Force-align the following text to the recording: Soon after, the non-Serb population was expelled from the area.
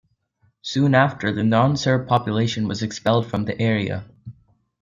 Soon 0.63 0.95
after, 0.95 1.31
the 1.31 1.43
non-Serb 1.43 2.07
population 2.07 2.67
was 2.67 2.81
expelled 2.81 3.27
from 3.27 3.45
the 3.45 3.61
area. 3.61 4.03